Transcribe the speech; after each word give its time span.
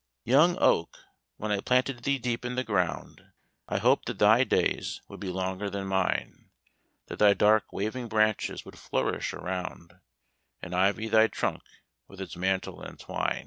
"Young 0.23 0.57
oak, 0.57 0.97
when 1.37 1.51
I 1.51 1.59
planted 1.59 2.01
thee 2.01 2.17
deep 2.17 2.43
in 2.43 2.55
the 2.55 2.63
ground, 2.63 3.21
I 3.67 3.77
hoped 3.77 4.07
that 4.07 4.17
thy 4.17 4.43
days 4.43 4.99
would 5.07 5.19
be 5.19 5.29
longer 5.29 5.69
than 5.69 5.85
mine, 5.85 6.49
That 7.05 7.19
thy 7.19 7.35
dark 7.35 7.71
waving 7.71 8.07
branches 8.07 8.65
would 8.65 8.79
flourish 8.79 9.31
around, 9.31 9.93
And 10.59 10.73
ivy 10.73 11.07
thy 11.07 11.27
trunk 11.27 11.61
with 12.07 12.19
its 12.19 12.35
mantle 12.35 12.81
entwine. 12.83 13.39